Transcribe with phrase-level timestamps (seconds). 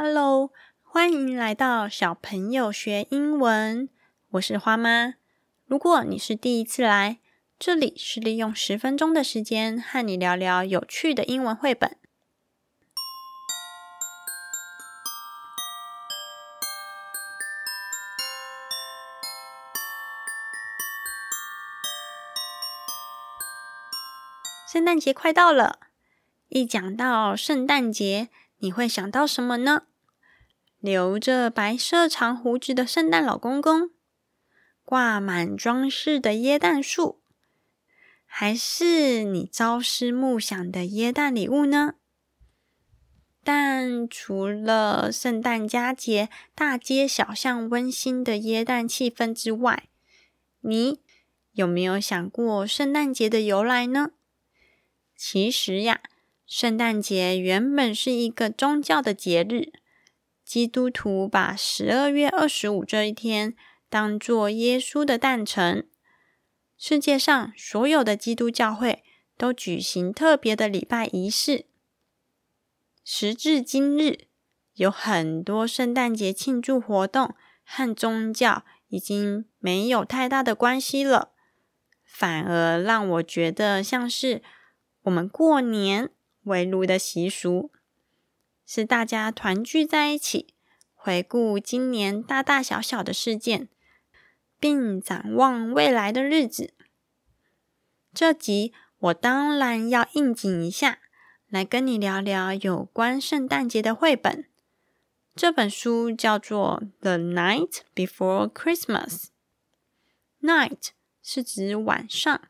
[0.00, 0.52] Hello，
[0.84, 3.88] 欢迎来到小朋友学英文。
[4.30, 5.14] 我是花妈。
[5.66, 7.18] 如果你是第一次来，
[7.58, 11.96] 这里是利用十分钟的时间和你聊聊有趣的英文绘本。
[24.72, 25.80] 圣诞节快到了，
[26.50, 28.28] 一讲到圣诞节，
[28.58, 29.82] 你会想到什么呢？
[30.80, 33.90] 留着白色长胡子的圣诞老公公，
[34.84, 37.20] 挂满装饰的椰蛋树，
[38.24, 41.94] 还是你朝思暮想的椰蛋礼物呢？
[43.42, 49.88] 但除了圣诞佳节大街小巷温馨的椰蛋气氛之外，
[50.60, 51.00] 你
[51.52, 54.10] 有没有想过圣诞节的由来呢？
[55.16, 56.02] 其实呀，
[56.46, 59.72] 圣诞节原本是一个宗教的节日，
[60.48, 63.54] 基督徒把十二月二十五这一天
[63.90, 65.86] 当做耶稣的诞辰。
[66.78, 69.04] 世界上所有的基督教会
[69.36, 71.66] 都举行特别的礼拜仪式。
[73.04, 74.20] 时至今日，
[74.72, 81.32] 有很多圣诞节庆祝活动和宗教已经没有太大的关系了，
[82.06, 84.42] 反而让我觉得像是。
[85.02, 86.10] 我们过年
[86.44, 87.70] 围炉的习俗，
[88.70, 90.52] 是大家团聚在一起，
[90.94, 93.70] 回顾今年大大小小的事件，
[94.60, 96.74] 并展望未来的日子。
[98.12, 100.98] 这集我当然要应景一下，
[101.48, 104.44] 来跟你聊聊有关圣诞节的绘本。
[105.34, 109.06] 这本书叫做《The Night Before Christmas》。
[110.42, 110.88] Night
[111.22, 112.42] 是指晚上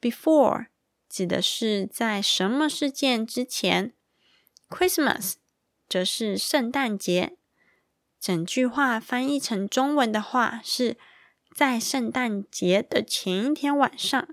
[0.00, 0.66] ，Before。
[1.08, 3.94] 指的是在什么事件之前
[4.68, 5.34] ？Christmas
[5.88, 7.36] 则是圣诞节。
[8.18, 10.96] 整句话翻译成中文的话，是
[11.54, 14.28] 在圣诞节的前一天晚上。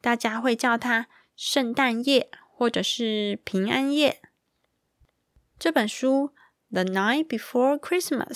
[0.00, 4.22] 大家会叫它圣诞夜，或者是平安夜。
[5.58, 6.30] 这本书
[6.74, 8.26] 《The Night Before Christmas》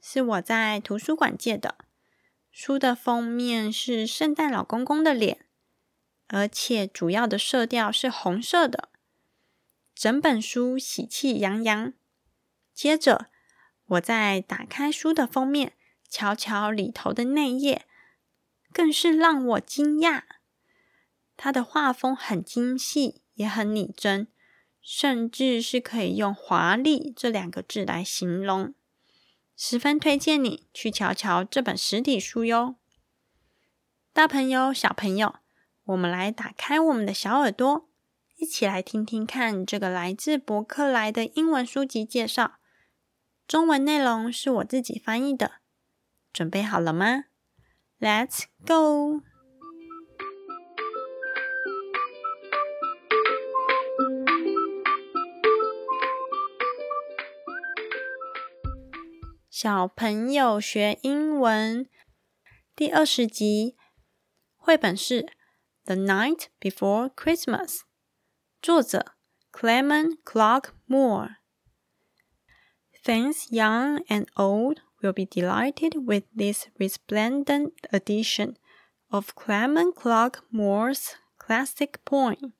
[0.00, 1.76] 是我在图书馆借的。
[2.50, 5.46] 书的封面是圣诞老公公的脸。
[6.28, 8.88] 而且主要的色调是红色的，
[9.94, 11.92] 整本书喜气洋洋。
[12.74, 13.26] 接着，
[13.86, 15.74] 我再打开书的封面，
[16.08, 17.86] 瞧瞧里头的内页，
[18.72, 20.22] 更是让我惊讶。
[21.36, 24.28] 它的画风很精细，也很拟真，
[24.80, 28.74] 甚至是可以用“华丽”这两个字来形容。
[29.56, 32.76] 十分推荐你去瞧瞧这本实体书哟，
[34.12, 35.36] 大朋友、小朋友。
[35.84, 37.88] 我们来打开我们的小耳朵，
[38.36, 42.58] 一起来听听看这个来自博客来的英文书籍介绍。
[43.46, 45.60] 中文内容是我自己翻译的，
[46.32, 47.24] 准备好了吗
[48.00, 49.22] ？Let's go！
[59.48, 61.86] 小朋友学英文
[62.74, 63.76] 第二十集，
[64.56, 65.32] 绘本是。
[65.84, 67.80] The Night Before Christmas，
[68.61, 69.13] 作者
[69.51, 78.55] Clement Clark Moore。Fans young and old will be delighted with this resplendent edition
[79.09, 82.53] of Clement Clark Moore's classic poem。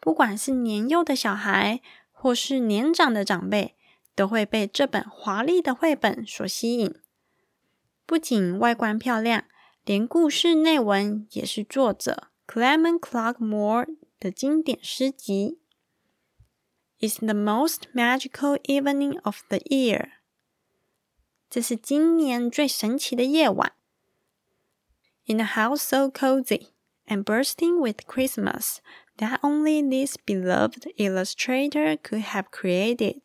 [0.00, 1.80] 不管是年幼的小孩，
[2.12, 3.76] 或是年长的长辈，
[4.14, 6.94] 都会被这本华丽的绘本所吸引。
[8.06, 9.44] 不仅外观漂亮。
[9.84, 13.86] 连故事内文也是作者 Clement Clark Moore
[14.22, 15.58] 的经典诗集。
[17.00, 20.10] It's the most magical evening of the year。
[21.48, 23.72] 这是今年最神奇的夜晚。
[25.26, 26.68] In a house so cozy
[27.06, 28.78] and bursting with Christmas
[29.18, 33.22] that only this beloved illustrator could have created。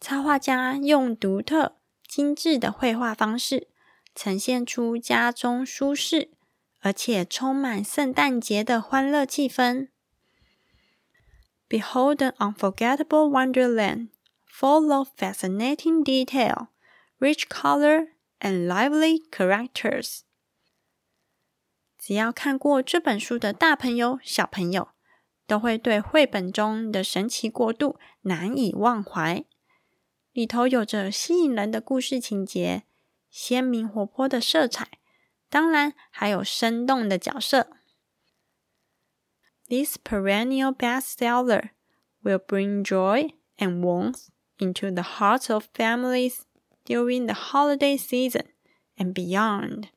[0.00, 1.76] 插画家用独特、
[2.06, 3.74] 精致的绘画方式。
[4.14, 6.30] 呈现出家中舒适
[6.79, 9.89] 而且充满圣诞节的欢乐气氛。
[11.67, 14.09] Behold an unforgettable wonderland,
[14.47, 16.67] full of fascinating detail,
[17.19, 18.07] rich color,
[18.39, 20.21] and lively characters。
[21.97, 24.89] 只要看过这本书的大朋友、小朋友，
[25.45, 29.43] 都会对绘本中的神奇国度难以忘怀。
[30.31, 32.83] 里头有着吸引人的故事情节。
[33.29, 34.98] 鲜明活泼的色彩，
[35.49, 37.69] 当然还有生动的角色。
[39.67, 41.69] This perennial bestseller
[42.23, 46.41] will bring joy and warmth into the hearts of families
[46.85, 48.45] during the holiday season
[48.97, 49.89] and beyond.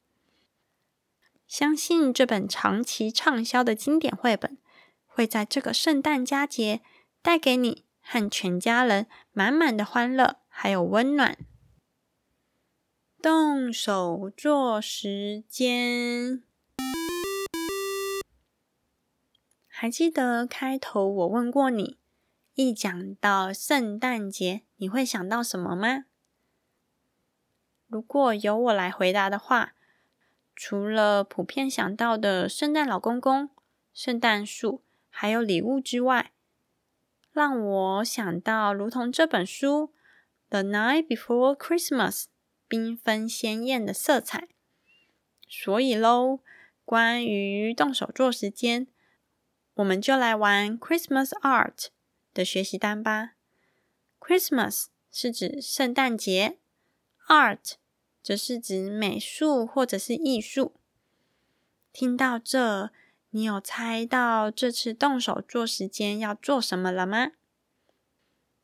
[1.47, 4.59] 相信这本长期畅销的经典绘本
[5.07, 6.81] 会在这个圣诞佳节
[7.21, 11.37] 带给你和全家人满满的欢乐，还有温暖。
[13.23, 16.43] 动手做时间，
[19.69, 21.99] 还记得开头我问过你，
[22.57, 26.07] 一讲到圣诞节，你会想到什么吗？
[27.87, 29.75] 如果由我来回答的话。
[30.55, 33.49] 除了普遍想到的圣诞老公公、
[33.95, 36.33] 圣诞树，还有礼物之外，
[37.31, 39.93] 让我想到如同这本书
[40.51, 42.25] 《The Night Before Christmas》
[42.73, 44.49] 缤纷鲜艳的色彩。
[45.47, 46.41] 所以喽，
[46.87, 48.87] 关于动手做时间，
[49.75, 51.89] 我们就来玩 Christmas Art
[52.33, 53.35] 的学习单吧。
[54.19, 56.57] Christmas 是指圣诞节
[57.29, 57.75] ，Art。
[58.23, 60.77] 则是指美术或者是艺术。
[61.93, 62.93] 听到这，
[63.31, 67.33] 你有猜到这次动手做时间要做什么了吗？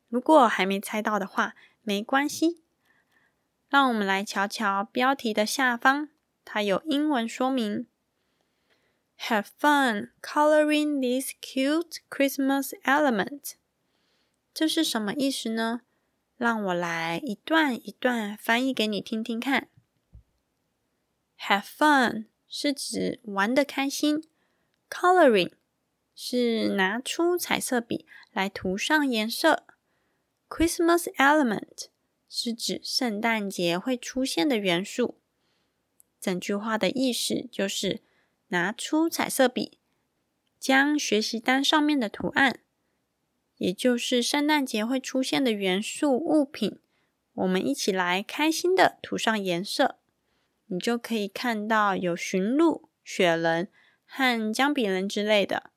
[0.06, 2.62] 如果还没猜到的话，没关系。
[3.68, 6.08] 让我们来瞧瞧标题的下方，
[6.44, 7.86] 它有英文说明
[9.18, 13.52] ：“Have fun coloring this cute Christmas element。”
[14.54, 15.82] 这是什么意思呢？
[16.36, 19.68] 让我来一段一段翻译给你听听看。
[21.40, 24.24] Have fun 是指玩的开心
[24.88, 25.52] ，coloring
[26.14, 29.66] 是拿出彩色笔来涂上颜色
[30.48, 31.88] ，Christmas element
[32.28, 35.18] 是指圣诞节会出现的元素。
[36.20, 38.02] 整句话的意思就是
[38.48, 39.78] 拿出彩色笔，
[40.58, 42.60] 将学习单上面的图案。
[43.56, 46.78] 也就是圣诞节会出现的元素物品，
[47.34, 49.98] 我们一起来开心的涂上颜色，
[50.66, 53.68] 你就可以看到有驯鹿、雪人
[54.04, 55.70] 和姜饼人之类的，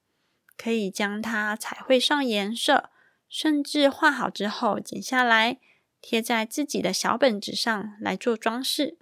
[0.55, 2.91] 可以将它彩绘上颜色，
[3.27, 5.59] 甚至画好之后剪下来
[6.01, 8.97] 贴在自己的小本子上来做装饰。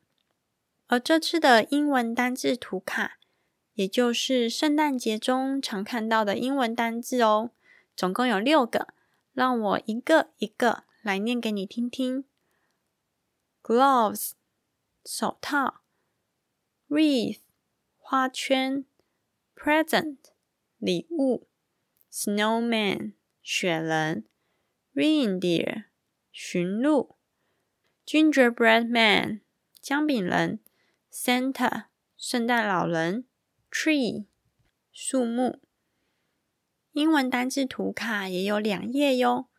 [0.87, 3.19] 而这次的英文单字图卡，
[3.73, 7.51] 也就是圣诞节中常看到的英文单字哦。
[7.95, 8.93] 总共有六个，
[9.33, 12.25] 让我一个一个来念给你听听。
[13.61, 14.31] Gloves，
[15.05, 15.81] 手套
[16.87, 17.39] ；wreath，
[17.97, 18.85] 花圈
[19.53, 20.17] ；present，
[20.77, 21.47] 礼物
[22.11, 23.13] ；snowman，
[23.43, 24.25] 雪人
[24.95, 25.83] ；reindeer，
[26.41, 27.17] 驯鹿
[28.05, 29.41] ；gingerbread man，
[29.81, 30.61] 姜饼人
[31.11, 33.25] ；Santa，圣诞老人
[33.69, 34.27] ；tree，
[34.93, 35.59] 树木。
[36.93, 39.49] 英文单字图卡也有两页哟，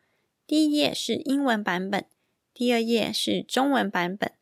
[0.47, 2.07] 第一页是英文版本，
[2.55, 4.33] 第二页是中文版本。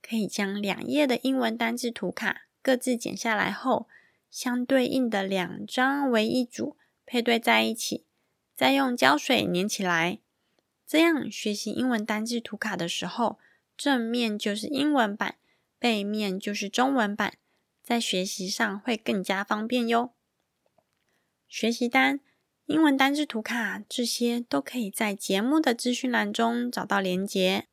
[0.00, 3.88] 可以将两页的英文单字图卡各自剪下来后，
[4.30, 8.06] 相对应的两张为一组，配对在一起，
[8.54, 10.20] 再用胶水粘起来。
[10.90, 13.38] 这样学习英文单字图卡的时候，
[13.76, 15.36] 正面就是英文版，
[15.78, 17.34] 背面就是中文版，
[17.80, 20.12] 在学习上会更加方便哟。
[21.46, 22.18] 学习单。
[22.66, 27.68] 英文单字图卡，这些都可以在节目的资讯栏中找到连结。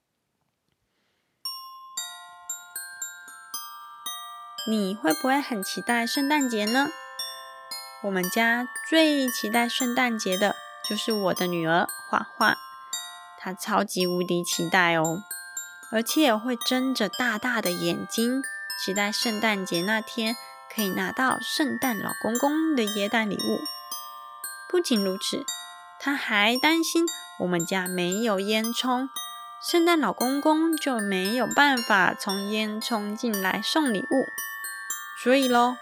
[4.70, 6.90] 你会不会很期待圣诞节呢？
[8.04, 10.56] 我们家最期待圣诞节的
[10.88, 12.58] 就是我的女儿画画，
[13.48, 15.24] 他超级无敌期待哦，
[15.90, 18.44] 而且会睁着大大的眼睛，
[18.84, 20.36] 期待圣诞节那天
[20.76, 23.62] 可以拿到圣诞老公公的耶诞礼物。
[24.70, 25.46] 不仅如此，
[25.98, 27.06] 他还担心
[27.40, 29.08] 我们家没有烟囱，
[29.64, 34.28] 圣诞老公公就没有办法从烟囱进来送礼物。
[35.24, 35.78] 所以喽，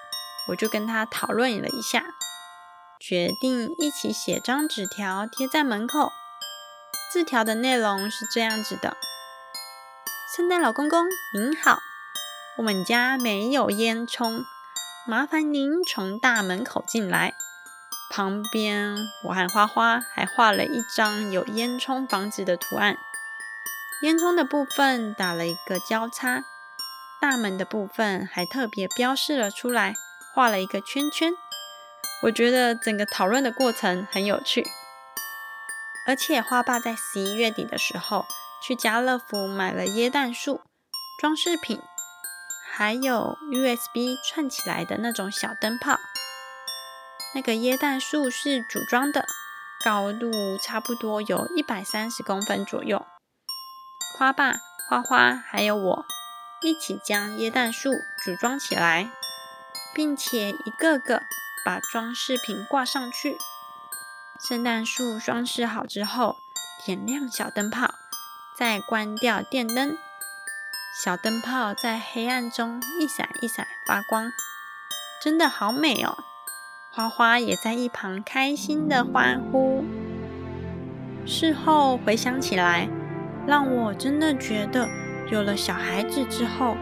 [0.50, 2.06] 我就跟他讨论了一下，
[3.00, 6.12] 决定一起写张纸条贴在门口。
[7.16, 8.98] 字条的内容是这样子的：
[10.36, 11.80] 圣诞老公公您好，
[12.58, 14.44] 我们家没有烟囱，
[15.08, 17.34] 麻烦您从大门口进来。
[18.12, 22.98] 旁边，我和花花还画了一张有烟囱房子的图案。
[24.04, 26.44] 烟囱的部分打了一个交叉，
[27.22, 29.96] 大门的部分还特别标示了出来，
[30.34, 31.32] 画了一个圈圈。
[32.24, 34.68] 我觉得整个讨论的过程很有趣。
[36.06, 38.26] 而且花爸在十一月底的时候
[38.62, 40.62] 去家乐福买了椰蛋树
[41.20, 41.82] 装饰品，
[42.72, 45.98] 还有 USB 串起来的那种小灯泡。
[47.34, 49.26] 那个椰蛋树是组装的，
[49.84, 53.06] 高度差不多有一百三十公分左右。
[54.18, 54.56] 花爸、
[54.88, 56.06] 花花还有我
[56.62, 57.92] 一起将椰蛋树
[58.24, 59.12] 组装起来，
[59.94, 61.24] 并且一个个
[61.66, 63.38] 把装饰品挂上去。
[64.40, 66.36] 圣诞树装饰好之后，
[66.86, 67.96] 点亮小灯泡，
[68.58, 69.98] 再关掉电灯。
[71.04, 74.32] 小灯泡在黑暗中一闪一闪发光，
[75.24, 76.18] 真的好美哦！
[76.92, 79.84] 花花也在一旁开心的欢呼。
[81.26, 82.90] 事后回想起来，
[83.48, 84.88] 让我真的觉得
[85.32, 86.76] 有了小孩子之后，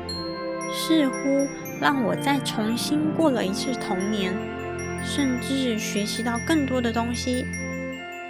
[0.74, 1.48] 似乎
[1.79, 4.36] 让我再重新过了一次童年，
[5.05, 7.45] 甚至学习到更多的东西，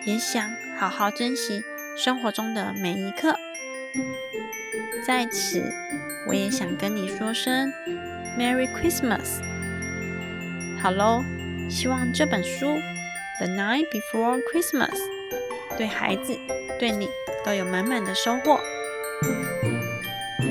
[0.04, 1.64] 也想好好珍惜
[1.98, 3.36] 生活中的每一刻。
[5.06, 5.72] 在此，
[6.28, 7.72] 我也想跟你说声
[8.38, 9.42] Merry Christmas。
[10.82, 11.24] 好喽，
[11.70, 12.68] 希望这本书
[13.38, 14.90] 《The Night Before Christmas》
[15.78, 16.38] 对孩子、
[16.80, 17.08] 对你
[17.46, 18.60] 都有满满的收获。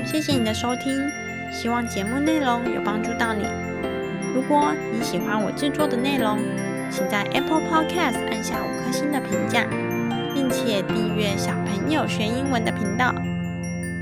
[0.05, 1.11] 谢谢你的收听，
[1.51, 3.72] 希望节目内容有帮助到你。
[4.33, 6.39] 如果你喜欢我制作的内容，
[6.89, 9.65] 请在 Apple Podcast 按下五颗星的评价，
[10.33, 13.13] 并且订阅小朋友学英文的频道。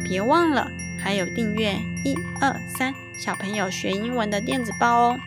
[0.04, 1.74] 别忘了，还有订阅
[2.06, 5.20] 一二三小朋友学英文的电子报哦！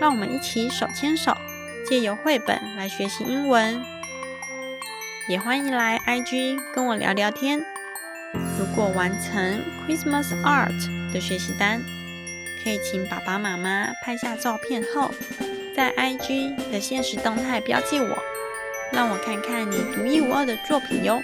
[0.00, 1.36] 让我们一起手牵手，
[1.84, 3.82] 借由绘本来学习英文。
[5.28, 7.64] 也欢迎来 IG 跟我聊聊天。
[8.58, 11.82] 如果完成 Christmas Art 的学习单，
[12.64, 15.14] 可以请爸爸妈妈拍下照片后，
[15.76, 18.18] 在 IG 的现实动态标记我，
[18.90, 21.22] 让我看看你独一无二的作品哟。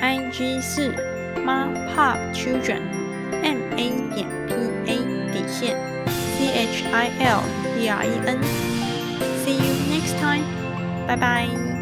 [0.00, 0.92] IG 是。
[1.44, 2.80] 妈 Pop Children
[3.30, 4.54] M A 点 P
[4.86, 4.96] A
[5.32, 5.78] 底线
[6.16, 7.42] C H I L
[7.76, 8.42] D R E N
[9.44, 10.42] See you next time，
[11.06, 11.75] 拜拜。